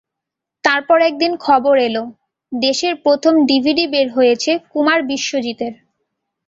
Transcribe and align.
তারপর 0.63 0.97
একদিন 1.01 1.31
খবর 1.45 1.75
এল, 1.87 1.97
দেশের 2.51 2.93
প্রথম 3.05 3.33
ডিভিডি 3.49 3.85
বের 3.93 4.07
হয়েছে 4.17 4.51
কুমার 4.71 4.99
বিশ্বজিতের। 5.09 5.73